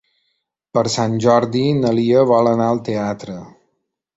[0.77, 3.37] Per Sant Jordi na Lia vol anar al teatre.